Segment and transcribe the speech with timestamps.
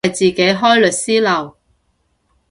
[0.03, 1.57] 大將軍係自己開律師樓